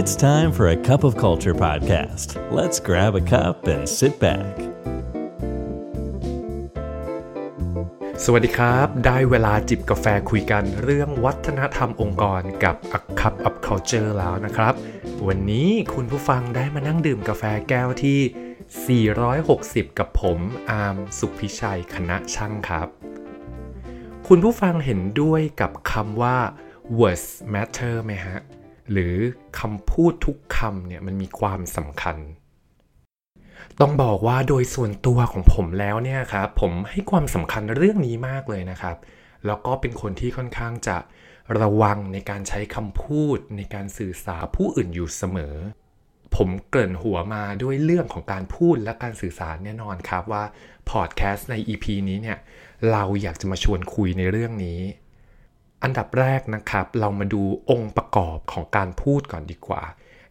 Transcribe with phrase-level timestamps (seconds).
[0.00, 2.28] It's time for a cup of culture podcast.
[2.58, 4.54] Let's grab a cup and sit back.
[8.24, 14.74] สวัสดีครับ ได้เวลาจิบกาแฟคุยกันเรื่องวัฒนธรรมองค์กรกับ A Cup of Culture แล้วนะครับ
[15.26, 20.38] วันนี้คุณผู้ฟังได้มานั่งดื่มกาแฟแก้วที่ 460 กับผม
[20.70, 22.88] อาร์มสุพิชัยคณะช่างครับ
[24.28, 26.36] คุณผู้ฟังเห็นด้วยกับคำว่า
[26.98, 28.38] words matter ไหมฮะ
[28.92, 29.14] หรือ
[29.60, 32.16] คำพูดทุกคำเนี่ยมันมีความสำคัญ
[33.80, 38.96] ต้องบอกว่าโดยส่วนตัวของผมแล้วเนี่ยครับผมให้ความสำคัญเรื่องนี้มากเลยนะครับ
[39.46, 40.96] แล้วก็เป็นคนที่ค่อนข้างจะ
[41.60, 45.56] ระวังในการใช้คำพูดในการสื่อสารผู้อื่นอยู่เสมอ
[46.36, 50.44] ผมเกริ่นหัวมาด้วยเรื่องของการพูดและการสื่อสารแน่นอนครับว่า
[50.90, 52.38] พอดแคสต์ใน EP นี้เนี่ย
[52.92, 54.80] เราอยากจะมาชวนคุยในเรื่องนี้
[55.86, 59.82] อันดับแรกนะครับ เรามาดูองค์ประกอบของการพูดก่อนดีกว่า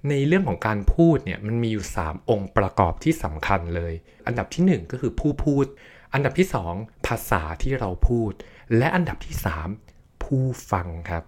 [0.09, 3.93] ในเรื่องของการพูดเนี่ยมันมีอยู่ 3 องค์ประกอบที่สำคัญเลย
[4.25, 5.65] อันดับที่ 1 ก็คือผู้พูด
[6.13, 8.31] อันดับที่ 2 ภาษาที่เราพูด
[8.77, 9.35] และอันดับที่
[9.79, 11.23] 3 ผู้ฟังครับ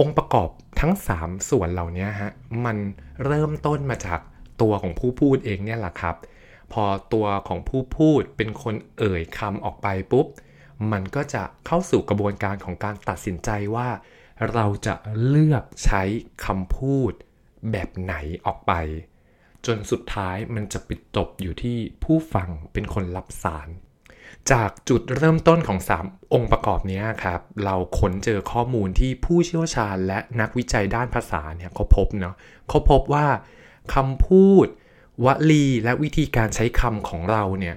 [0.00, 0.48] องค์ประกอบ
[0.80, 2.32] ทั้ง 3 ส่วนเหล่านี้ฮะ
[2.64, 2.76] มัน
[3.24, 4.20] เริ่มต้นมาจาก
[4.62, 6.16] ตัวของผู้พูดเองเนี่ยแหละครับ
[6.72, 10.26] พอตัวของผู้พูดเป็นคนเอ่ยคำออกไปปุ๊บ
[10.92, 13.88] มันก็จะเข้าสู่กระบวนการของการตัดสินใจว่า
[14.52, 14.94] เราจะ
[15.26, 16.02] เลือกใช้
[16.44, 17.12] คำพูด
[17.70, 18.14] แบบไหน
[18.46, 18.72] ออกไป
[19.66, 23.68] จนสุดท้ายมันจะปิดจบอยู่ที่ผู้ฟังเป็นคนรับสาร
[24.52, 32.34] จากจุดเริ่มต้นของ 3 องค์ประกอบนี้ครับ เราค้นเจอข้อมูลที่ผู้เชี่ยวชาญและนักวิจัยด้านภาษาเนี่ยเขาพบเนาะ
[32.68, 33.26] เขาพบว่า
[33.94, 34.66] คำพูด
[35.24, 37.76] วลีและวิธีการใช้คำของเราเนี่ย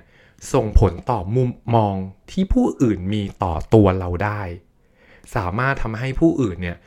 [0.54, 1.96] ส่งผลต่อมุมมอง
[2.32, 4.42] ที่ผู้อื่นมีต่อตัวเราได้
[5.36, 6.78] สามารถทำให้ผู้อื่นเนี่ย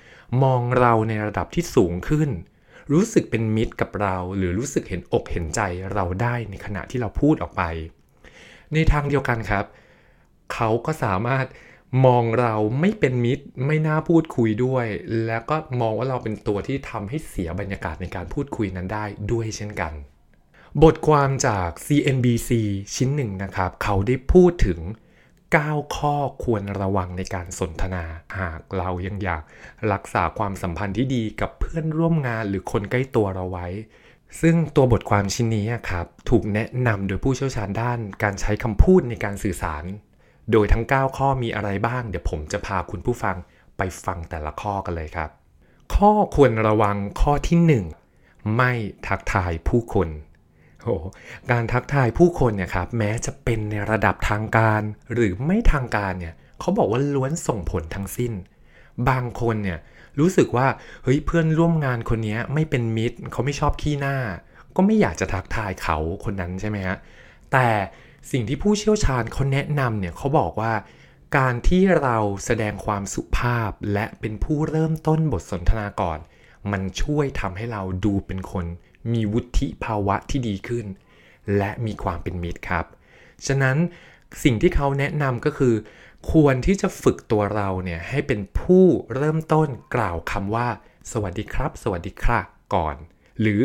[0.43, 2.31] มองเราในระดับที่สูงขึ้น
[2.93, 5.61] รู้สึกเป็นมิตรกับเรา หรือรู้สึกเห็นอกเห็นใจ
[5.95, 7.63] เราได้ในขณะที่เราพูดออกไป
[8.73, 9.65] ในทางเดียวกันครับ
[10.53, 11.47] เขาก็สามารถ
[12.07, 14.87] มองเราไม่เป็นมิตร ไม่น่าพูดคุยด้วย
[15.27, 19.93] แล้วก็มองว่าเราเป็นตัวที่ทำให้เสียบรรยากาศในการพูดคุยนั้นได้ด้วยเช่นกัน
[20.85, 22.51] บทความจาก CNBC
[22.95, 24.81] ชิ้นหนึ่งนะครับ เขาได้พูดถึง
[25.39, 28.05] 9 ข้อควรระวังในการสนทนา
[28.39, 29.43] หากเรายังอยาก
[29.93, 33.69] รักษาความสัมพันธ์ที่ดีกับเพื่อนร่วมงานหรือคนใกล้ตัวเราไว้
[34.41, 39.85] ซึ่งตัวบทความชิ้นนี้ครับ ถูกแนะนำโดยผู้เชี่ยวชาญด้านการใช้คำพูดในการสื่อสาร
[40.53, 43.37] โดยทั้ง 9 ข้อมีอะไรบ้าง เดี๋ยวผมจะพาคุณผู้ฟัง
[43.77, 45.31] ไปฟังแต่ละข้อกันเลยครับ
[45.97, 47.59] ข้อควรระวังข้อที่
[48.13, 48.73] 1 ไม่
[49.07, 50.09] ทักทายผู้คน
[50.83, 50.97] โอ้
[51.51, 54.83] การทักทายผู้คนเนี่ยครับแม้จะเป็นในระดับทางการ
[55.13, 58.33] หรือไม่ทางการเนี่ยเขาบอกว่าล้วนส่งผลทั้งสิ้น
[59.09, 59.79] บางคนเนี่ย
[60.21, 60.67] รู้สึกว่า
[61.05, 64.17] เฮ้ยเพื่อนร่วมงานคนนี้ไม่เป็นมิตรเขาไม่ชอบขี้หน้า
[64.77, 66.97] ก็ไม่อยากจะทักทายเขาคนนั้นใช่ไหมฮะ
[67.53, 67.69] แต่
[68.31, 70.73] สิ่งที่ผู้เชี่ยวชาญเขาแนะนำเนี่ยเขาบอกว่า
[71.37, 76.19] การที่เราแสดงความสุภาพและเป็นผู้เริ่มต้นบทสนทนาก่อน
[76.73, 78.67] มันช่วยทำให้เราดูเป็นคน
[79.13, 80.87] มีวุฒิภาวะที่ดีขึ้น
[81.57, 82.85] และมีความเป็นมิตรครับ
[83.47, 83.77] ฉะนั้น
[84.43, 85.75] สิ่งที่เขาแนะนำก็คือ
[86.33, 88.85] ควรที่จะฝึกตัวเราเนี่ยให้เป็นผู้
[89.15, 90.69] เริ่มต้นกล่าวคำว่า
[91.13, 92.39] สวัสดีครับ สวัสดีค่ะ
[92.75, 92.97] ก่อน
[93.41, 93.63] หรือ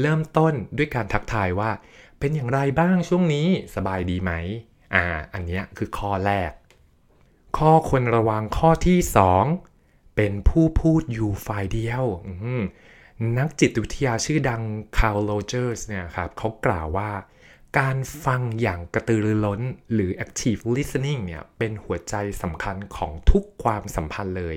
[0.00, 1.70] เริ่มต้นด้วยการทักทายว่า
[2.18, 4.32] เป็นอย่างไรบ้างช่วงนี้สบายดีไหม
[4.94, 6.52] อ่า อันนี้คือข้อแรก
[7.58, 8.98] ข้อควรระวังข้อที่
[9.56, 12.04] 2 เป็นผู้พูดอยู่ฝ่ายเดียว
[13.38, 14.62] นักจิตวิทยาชื่อดัง
[14.98, 17.10] Carl Rogers เนี่ยครับเขากล่าวว่า
[17.78, 19.60] การฟังอย่างกระตือรือร้น
[19.92, 24.56] หรือ active listening เนี่ยเป็นหัวใจสำคัญของทุกความสัมพันธ์เลย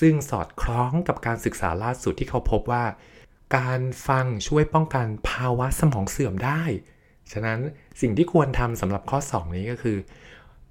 [0.00, 2.84] ซึ่งสอดคล้องกับการศึกษาล่าสุดที่เขาพบว่า
[3.56, 6.62] การฟังช่วยป้องกันภาวะสมองเสื่อมได้
[7.32, 7.60] ฉะนั้น
[8.00, 9.98] สิ่งที่ควรทำสำหรับข้อ 2 นี้ก็คือ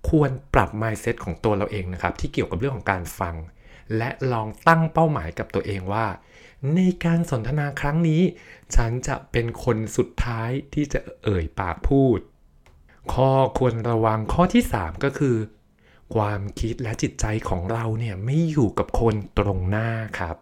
[0.10, 3.36] ควรปรับ mindset ของตัวเราเองนะครับที่เกี่ยวกับเรื่องของการฟัง
[3.98, 6.06] และลองตั้งเป้าหมายกับตัวเองว่า
[6.76, 8.22] ในการสนทนาครั้งนี้
[8.76, 12.20] ฉันจะเป็นคนสุดท้ายที่จะเอ่ยปากพูด
[13.14, 15.36] ข้อควรระวังข้อที่ 3 ก็คือ
[16.16, 20.36] ความคิดและจิตใจของเราเนี่ยไม่อยู่กับคนตรงหน้าครับ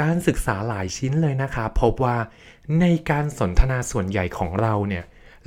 [0.00, 2.16] การศึกษาหลายชิ้นเลยนะคะพบว่า
[2.80, 5.04] ในการสนทนาส่วนใหญ่ของเราเนี่ย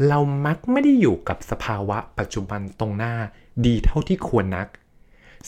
[0.08, 3.16] เรามักไม่ได้อยู่กับสภาวะปัจจุบันตรงหน้า
[3.66, 4.68] ดีเท่าที่ควรนัก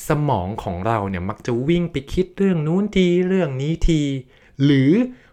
[0.08, 4.02] สมองของเราเนี่ยมักจะวิ่งไปคิดเรื่องนู้นทีเรื่องนี้ที
[4.64, 4.92] หรือ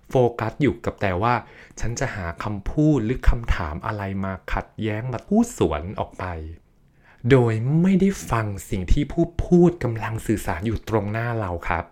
[0.08, 1.34] โฟกัสอยู่กับแต่ว่า
[1.80, 6.24] ฉันจะหาคำพูดหรือคำถามอะไรมาขัดแย้งมาพูดสวนออกไป
[7.30, 11.84] โดยไม่ได้ฟังสิ่งที่ผู้พูดกำลังสื่อสารอยู่ตรงหน้าเราครับ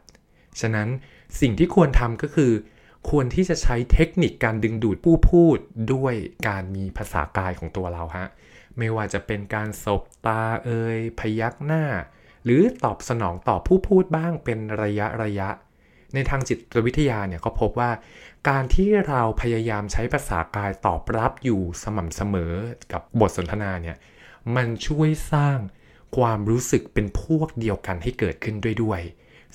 [0.60, 0.88] ฉะนั้น
[1.40, 2.52] สิ่งที่ควรทำก็คือ
[3.10, 5.58] ควรที่จะใช้เทคนิคการดึงดูดผู้พูด
[5.92, 6.14] ด้วย
[6.48, 8.26] การมีภาษากายของตัวเราฮะ
[8.78, 11.84] ไม่ว่าจะเป็นการสบตาเอ่ยพยักหน้า
[12.44, 15.48] หรือตอบสนองต่อผู้พูดบ้างเป็นระยะระยะ
[16.14, 17.90] ในทางจิตวิทยาเนี่ยเขาพบว่า
[18.48, 22.52] การที่เราพยายามใช้ภาษากายตอบรับอยู่สม่ำเสมอ
[22.92, 23.96] กับบทสนทนาเนี่ย
[24.56, 25.58] มันช่วยสร้าง
[26.16, 29.00] ความรู้สึกเป็นพวกเดียวกันให้เกิดขึ้นด้วยด้วย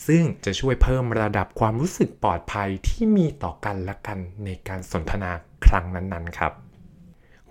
[0.07, 5.31] ซึ่งจะช่วยเพิ่มระดับความรู้สึกปลอดภัยที่มีต่อกันและกันในการสนทนา
[5.65, 6.53] ครั้งนั้นๆครับ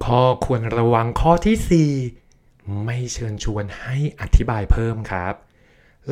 [0.04, 2.23] ข้อควรระวังข้อที่ 4
[2.84, 5.34] ไม่เชิญชวนให้อธิบายเพิ่มครับ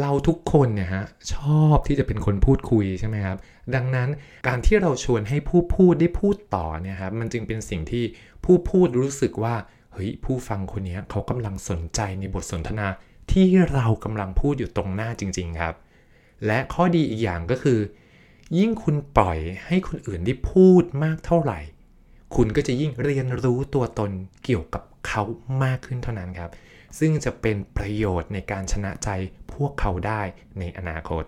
[0.00, 1.04] เราทุกคนเนี่ยฮะ
[1.34, 3.37] ชอบที่จะเป็นคนพูดคุยใช่ไหมครับ
[3.75, 4.08] ดังนั้น
[4.49, 8.04] การที่เราชวนให้ผู้พูดได้พูดต่อเนี่ยครับมันจึงเป็นสิ่งที่
[8.44, 9.54] ผู้พูดรู้สึกว่า
[9.93, 12.87] เฮ้ยผู้ฟังคนนี้เขากำลังสนใจในบทสนทนา
[13.31, 15.75] ที่เรากำลังพูดอยู่ตรงหน้าจริง ๆ ครับ
[16.46, 17.78] และข้อดีอีกอย่างก็คือ
[18.58, 21.60] ยิ่งคุณปล่อยให้คนอื่นได้พูดมากเท่าไหร่
[22.37, 24.11] คุณก็จะยิ่งเรียนรู้ตัวตน
[24.44, 25.23] เกี่ยวกับเขา
[25.64, 26.50] มากขึ้นเท่านั้นครับ
[26.99, 29.08] ซึ่งจะเป็นประโยชน์ในการชนะใจ
[29.52, 30.23] พวกเขาได้
[30.58, 31.25] ในอนาคต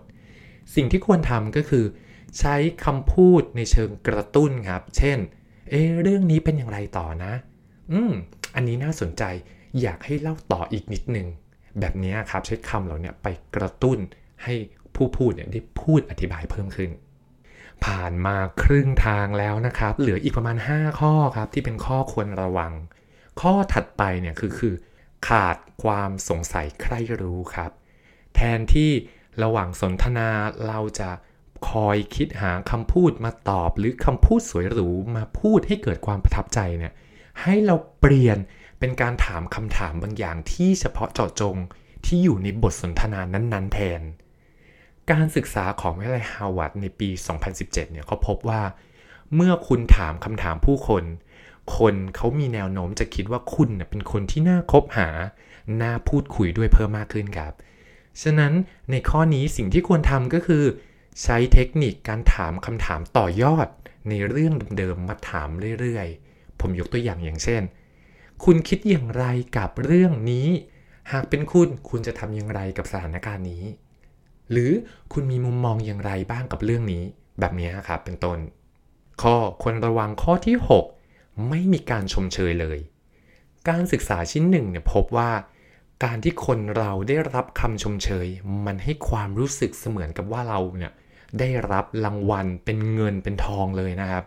[0.75, 1.85] สิ่งที่ควรทำก็คือ
[2.39, 2.55] ใช้
[2.85, 5.19] คำพูดในเชิงกระตุ้นครับ เช่น
[5.71, 7.33] เอเรื่องนี้เป็นอย่างไรต่อนะ
[7.93, 8.13] อืม
[8.55, 9.23] อันนี้น่าสนใจ
[9.83, 11.27] อยากให้เล่าต่ออีกนิดนึง
[11.81, 13.27] แบบนี้ครับใช้คำเหล่านี้ไป
[13.57, 13.99] กระตุ้น
[14.45, 14.55] ให้
[14.95, 16.91] ผู้พูดเนี่ยได้พูดอธิบายเพิ่มขึ้น
[17.85, 22.73] ผ่านมาครึ่งทางแล้วนะครับ เหลืออีกประมาณ 5 ข้อครับที่เป็นข้อควรระวัง
[23.41, 24.75] ข้อถัดไปเนี่ยคือคือ
[25.29, 27.71] ขาดความสงสัยใคร่รู้ครับ
[28.35, 28.91] แทนที่
[29.43, 30.29] ระหว่างสนทนา
[30.67, 31.11] เราจะ
[31.69, 36.93] คอยคิดหาคำพูดมาตอบ หรือคำพูดสวยหรูมาพูดให้เกิดความประทับใจเนี่ย
[37.43, 38.39] ให้เราเปลี่ยน
[38.79, 41.57] เป็นการถามคำถามบางอย่างที่เฉพาะเจาะจง
[42.07, 44.03] ที่อยู่ในบทสนทนานั้น ๆ แทน
[45.11, 47.09] การศึกษาของวิทยาลัยฮาวาดในปี
[47.47, 48.63] 2017 เนี่ยเขาพบว่า
[49.35, 51.05] เมื่อคุณถามคำถามผู้คน
[51.77, 55.09] คนเขามีแนวโน้มจะคิดว่าคุณเป็นคนที่น่าคบหา
[55.83, 57.53] น่าพูดคุยด้วยเพิ่มมากขึ้นครับ
[58.23, 58.53] ฉะนั้น
[58.91, 60.65] ในข้อนี้สิ่งที่ควรทำก็คือ
[61.23, 63.69] ใช้เทคนิคการถามคำถามต่อยอด
[64.09, 65.49] ในเรื่องเดิมๆมาถาม
[65.81, 67.63] เรื่อยๆ ผมยกตัวอย่างอย่างเช่น
[68.45, 69.25] คุณคิดอย่างไร
[69.59, 70.49] กับเรื่องนี้
[71.13, 73.65] หากเป็นคุณคุณจะทำอย่างไรกับสถานการณ์นี้
[74.51, 74.71] หรือ
[75.13, 77.03] คุณมีมุมมองอย่างไรบ้างกับเรื่องนี้
[77.41, 78.39] แบบนี้ครับเป็นต้น
[79.23, 80.57] ข้อควรระวังข้อที่
[81.01, 82.79] 6 ไม่มีการชมเชยเลย
[83.69, 85.31] การศึกษาชิ้นหนึ่งเนี่ยพบว่า
[86.05, 88.27] การที่คนเราได้รับคำชมเชย
[88.67, 90.93] มันให้ความรู้สึกเสมือนกับว่าเราเนี่ย
[91.39, 94.25] ได้รับรางวัลเป็นเงินเป็นทองเลยนะครับ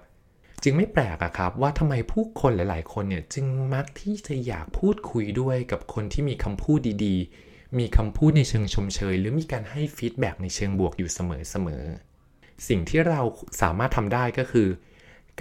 [0.63, 13.21] จึงไม่แปลกอะครับว่าทำไมผู้คนหลาย ๆ คนเนี่ยจึงมักที่จะอยากพูดคุยด้วยกับคนที่มีคำพูดดีๆ มีคำพูดในเชิงชมเชย หรือมีการให้ฟีดแบ็ในเชิงบวกอยู่เสมอๆ สิ่งที่เรา
[13.61, 14.69] สามารถทำได้ก็คือ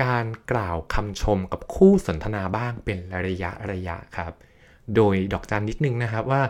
[0.03, 4.33] การกล่าวคำชมกับคู่สนทนาบ้างเป็นระยะระยะครับ
[4.97, 6.43] โดยดอกจันนิดนึงนะครับว่า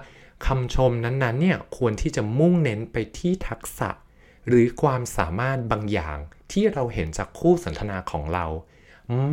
[0.47, 3.91] คำชมนั้นๆเนี่ยควรที่จะมุ่งเน้นไปที่ทักษะ
[4.49, 6.19] หรือความสามารถบางอย่าง
[6.53, 8.47] ที่เราเห็นจากคู่สนทนาของเรา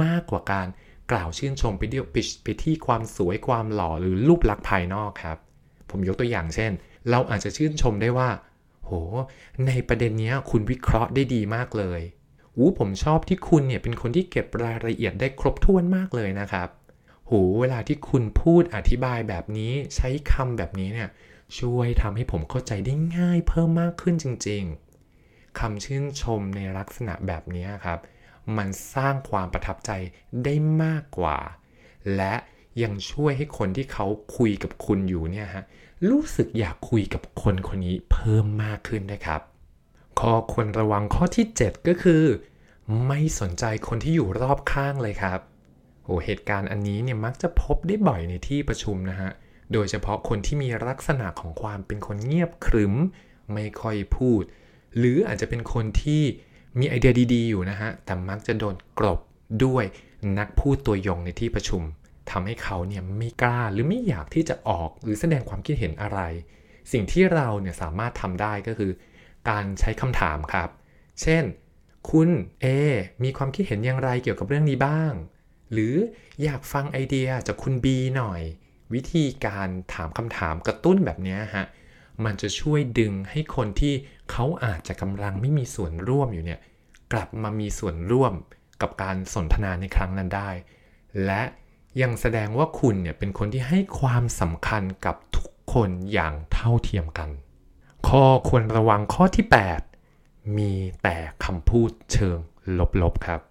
[0.03, 0.67] มากกว่าการ
[1.11, 2.05] กล่าวชื่นชมไปเดียว
[2.43, 5.37] ไปที่ความสวยความหล่อหรือรูปลักษณ์ภายนอกครับ
[5.93, 6.71] ผมยกตัวอย่างเช่น
[7.09, 8.29] เราอาจจะชื่นชมได้ว่า
[8.85, 8.91] โห
[9.67, 12.01] ในประเด็นนี้คุณวิเคราะห์ได้ดีมากเลย
[12.55, 16.69] อู้ผมชอบที่คุณเนี่ยเป็นคนที่เก็บรายละเอียดได้ครบถ้วนมากเลยนะครับ
[17.25, 21.09] โหเวลาที่คุณพูดอธิบายแบบนี้ใช้คำแบบนี้เนี่ย
[21.59, 24.63] ช่วยทำให้ผมเข้าใจได้ง่ายเพิ่มมากขึ้นจริง
[25.11, 27.99] ๆคำชื่นชมในลักษณะแบบนี้ครับ
[28.57, 29.91] มันสร้างความประทับใจ
[30.43, 30.53] ได้
[30.83, 31.37] มากกว่า
[32.15, 32.33] และ
[32.81, 34.05] ยังช่วยให้คนที่เขา
[34.37, 35.63] คุยกับคุณอยู่เนี่ยฮะ
[36.09, 39.41] รู้สึกอยากคุยกับคนคนนี้เพิ่มมากขึ้นนะครับ
[40.19, 42.23] ข้อควรระวังข้อที่ 7 ก็คือ
[43.07, 45.39] ไม่สนใจคนที่อยู่รอบข้างเลยครับ
[46.05, 49.29] โอ้เหตุการณ์อันนี้เนี่ยมักจะพบได้บ่อยในที่ประชุมนะฮะ
[49.73, 52.93] โดยเฉพาะคนที่มีลักษณะของความเป็นคนเงียบขรึม
[53.53, 54.41] ไม่ค่อยพูด
[54.97, 56.23] หรืออาจจะเป็นคนที่
[56.79, 59.19] มีไอเดียดีๆอยู่นะฮะแต่มักจะโดนกลบ
[59.63, 59.85] ด้วย
[60.37, 61.81] นักพูดตัวยงในที่ประชุม
[62.31, 66.19] ทำให้เขาเนี่ยไม่กล้าหรือไม่อยากที่จะออกหรือแสดงความคิดเห็นอะไร
[66.91, 68.91] สิ่งที่เราเนี่ยสามารถทำได้ก็คือ
[69.49, 70.69] การใช้คำถามครับ
[71.21, 71.43] เช่น
[72.09, 72.29] คุณ
[72.63, 72.65] A
[73.23, 75.13] มีความคิดเห็นอย่างไรเกี่ยวกับเรื่องนี้บ้าง
[75.71, 75.95] หรือ
[76.43, 77.85] อยากฟังไอเดียจากคุณ B
[78.17, 78.41] หน่อย
[78.93, 81.65] วิธีการถามคำถามกระตุ้นแบบนี้ฮะ
[82.25, 83.93] มันจะช่วยดึงให้คนที่
[84.31, 86.59] เขาอาจจะกำลังไม่มีส่วนร่วมอยู่เนี่ย
[87.13, 88.33] กลับมามีส่วนร่วม
[88.81, 90.49] กับการสนทนาในครั้งนั้นได้
[91.25, 91.41] และ
[92.01, 97.29] ยังแสดงว่าคุณเนี่ยเป็นคนที่ให้ความสำคัญกับทุกคนอย่างเท่าเทียมกัน
[98.07, 99.45] ข้อควรระวังข้อที่
[99.99, 100.73] 8 มี
[101.03, 102.37] แต่คำพูดเชิง
[103.01, 103.41] ลบๆครับ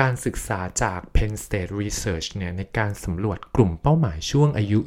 [0.00, 4.78] การศึกษาจาก Penn State Research เนี่ยในการสำรวจกลุ่มเป้าหมายช่วงอายุ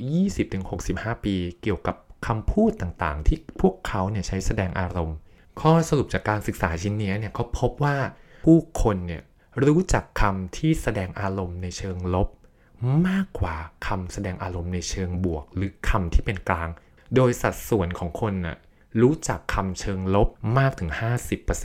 [0.57, 1.95] 20-65 ปี เกี่ยวกับ
[2.27, 5.17] คำพูดต่างๆ ที่พวกเขาเนี่ยใช้แสดงอารมณ์
[5.61, 7.97] ข้อสรุปจากการศึกษาชิ้นนี้เนี่ยเขาพบว่า
[8.45, 9.23] ผู้คนเนี่ย
[9.65, 12.27] รู้จักคำที่แสดงอารมณ์ในเชิงลบ
[13.07, 13.55] มากกว่า
[13.87, 16.69] คำแสดงอารมณ์ในเชิงบวก หรือคำที่เป็นกลาง
[17.15, 18.57] โดยสัดส่วนของคนน่ะ
[19.01, 20.91] รู้จักคำเชิงลบมากถึง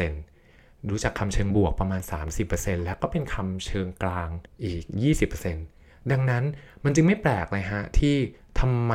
[0.07, 2.01] 50%รู้จักคำเชิงบวกประมาณ
[2.45, 4.29] 30%แล้วก็เป็นคำเชิงกลาง
[4.65, 4.85] อีก
[5.49, 6.45] 20%ดังนั้น
[6.85, 8.15] มันจึงไม่แปลกเลยฮะ ที่
[8.61, 8.95] ทำไม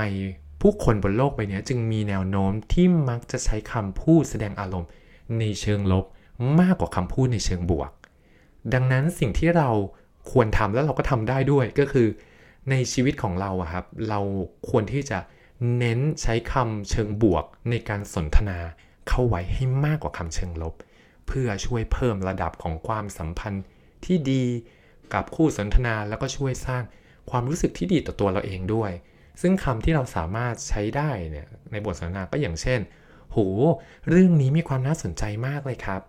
[0.62, 4.90] ผู้คนบนโลกใบนี้จึงมีแนวโน้มที่มักจะใช้คำพูดแสดงอารมณ์
[5.40, 6.06] ในเชิงลบ
[6.60, 7.92] มากกว่าคำพูดในเชิงบวก
[8.74, 9.70] ดังนั้นสิ่งที่เรา
[10.32, 12.08] ควรทำแล้วเราก็ทำได้ด้วยก็คือ
[12.70, 14.20] ในชีวิตของเราอะครับ เรา
[14.70, 15.20] ควรที่จะ
[15.78, 18.60] เน้นใช้คำเชิงบวกในการสนทนา
[19.08, 20.76] เข้าไว้ให้มากกว่าคำเชิงลบ
[21.28, 23.64] เพื่อช่วยเพิ่มระดับของความสัมพันธ์
[24.06, 24.44] ที่ดี
[25.14, 26.84] กับคู่สนทนาแล้วก็ช่วยสร้าง
[27.30, 28.92] ความรู้สึกที่ดีต่อตัวเราเองด้วย
[29.42, 32.80] ซึ่งคำที่เราสามารถใช้ได้เนี่ยในบทสนทนาก็อย่างเช่น
[33.32, 33.38] โห
[34.10, 36.02] เรื่องนี้มีความน่าสนใจมากเลยครับ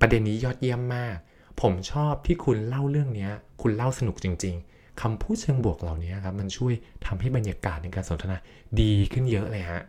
[0.00, 1.16] ประเด็นนี้ยอดเยี่ยมมาก
[1.60, 3.28] ผมชอบที่คุณเล่าเรื่องนี้
[3.62, 6.72] คุณเล่าสนุกจริง ๆคำพูดเชิงบวกเหล่านี้ครับมันช่วย
[7.06, 8.36] ทำให้บรรยากาศในการสนทนา
[8.80, 9.82] ดีขึ้นเยอะเลยฮะ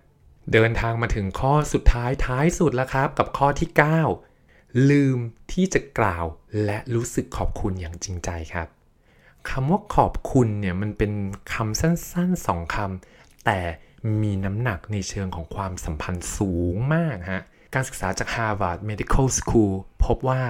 [0.54, 3.70] เดินทางมาถึงข้อสุดท้ายท้ายสุดแล้วครับ กับข้อที่
[4.30, 5.20] 9 ลืม
[5.52, 6.26] ที่จะกล่าว
[6.66, 8.68] และรู้สึกขอบคุณอย่างจริงใจครับ
[9.50, 11.12] คำว่าขอบคุณเนี่ยมันเป็น
[11.54, 13.60] คำสั้นๆสองคำแต่
[14.22, 17.42] มีน้ำหนักในเชิงของความสัมพันธ์สูงมากฮะ
[17.74, 19.74] การศึกษาจาก Harvard Medical School
[20.06, 20.42] พบว่า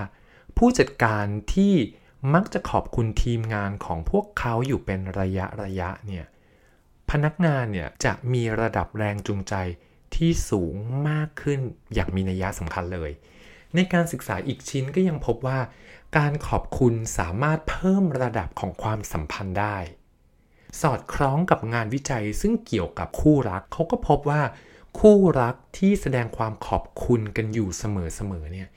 [0.57, 1.73] ผู้จัดการที่
[2.33, 6.25] มักจะขอบคุณทีมงานของพวกเขาอยู่เป็นระยะระยะเนี่ย
[7.11, 9.53] พนักงานเนี่ยจะมีระดับแรงจูงใจ
[10.15, 10.73] ที่สูง
[11.09, 11.59] มากขึ้น
[11.93, 13.11] อย่างมีนัยยะสำคัญเลย
[13.75, 15.59] ในการศึกษาอีกชิ้นก็ยังพบว่า
[16.17, 19.77] การขอบคุณสามารถเพิ่มระดับของความสัมพันธ์ได้
[20.81, 24.41] สอดคล้องกับงานวิจัยซึ่งเกี่ยวกับคู่รักเขาก็พบว่า
[24.99, 27.83] คู่รักที่แสดงความขอบคุณกันอยู่เส
[28.31, 28.67] มอๆเนี่ย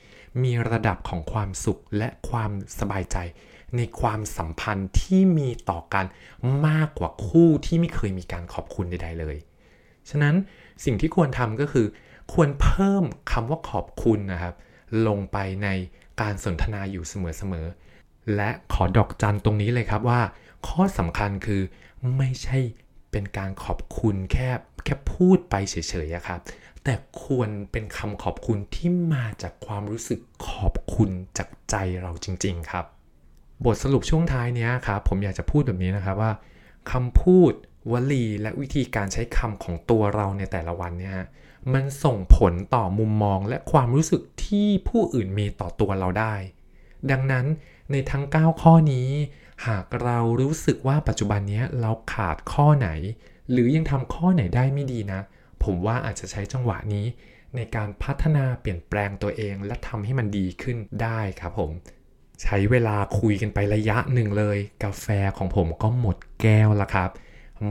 [0.42, 3.16] มีระดับของความสุขและความสบายใจ
[3.76, 6.06] ในความสัมพันธ์ที่มีต่อกัน
[6.66, 9.36] มากกว่าคู่ที่ไม่เคยมีการขอบคุณใด ๆเลย
[10.10, 10.34] ฉะนั้น
[10.84, 11.86] สิ่งที่ควรทำก็คือ
[12.32, 14.54] ควรเพิ่มคำว่าขอบคุณนะครับ
[15.06, 15.68] ลงไปใน
[16.20, 20.20] การสนทนาอยู่เสมอๆและขอดอกจันตรงนี้เลยครับว่า
[20.68, 21.62] ข้อสำคัญคือ
[22.16, 22.58] ไม่ใช่
[23.10, 24.50] เป็นการขอบคุณแค่
[24.84, 25.74] แค่พูดไปเฉ
[26.06, 26.40] ยๆครับ
[26.84, 32.84] แต่ควรเป็นคำขอบคุณที่มาจากความรู้สึกขอบคุณจากใจเราจริง ๆ ครับ
[33.64, 36.32] บทสรุปช่วงท้ายนี้ครับผมอยากจะพูดแบบนี้นะครับว่า
[36.90, 37.52] คำพูด
[37.92, 41.18] วลีและวิธีการใช้คำของตัวเราในแต่ละวันเนี่ย
[41.72, 46.34] มันส่งผลต่อมุมมองและความรู้สึกที่ผู้อื่นมีต่อตัวเราได้
[47.10, 47.46] ดังนั้น
[47.90, 49.08] ในทั้ง 9 ข้อนี้
[49.66, 52.88] หากเรารู้สึกว่าปัจจุบันนี้เราขาดข้อไหน
[53.50, 55.20] หรือยังทำข้อไหนได้ไม่ดีนะ
[55.64, 57.06] ผมว่าอาจจะใช้จังหวะนี้
[57.56, 61.70] ในการพัฒนาเปลี่ยนแปลงตัวเอง และทำให้มันดีขึ้นได้ครับผม
[62.42, 65.06] ใช้เวลาคุยกันไประยะหนึ่งเลย กาแฟ
[65.36, 67.10] ของผมก็หมดแก้วแล้วครับ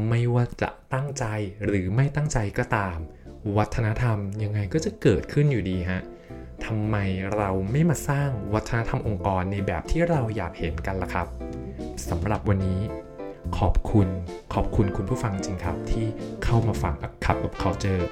[0.09, 1.25] ไม่ว่าจะตั้งใจ
[1.65, 2.97] หรือไม่ตั้งใจก็ตาม
[3.57, 6.01] วัฒนธรรมยังไงก็จะเกิดขึ้นอยู่ดีฮะ
[6.65, 6.95] ทำไม
[7.35, 11.27] เราไม่มาสร้างวัฒนธรรมองค์กรในแบบที่เราอยากเห็นกันล่ะครับ
[12.09, 12.79] สำหรับวันนี้
[13.57, 14.07] ขอบคุณ
[14.53, 16.05] ขอบคุณคุณผู้ฟังจริงครับ ที่
[16.43, 16.93] เข้ามาฟัง
[17.25, 18.03] คับกับ Culture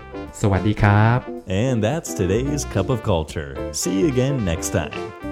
[0.42, 1.20] สวัสดีครับ
[1.64, 3.52] And that's today's Cup of Culture.
[3.82, 5.27] See you again next time.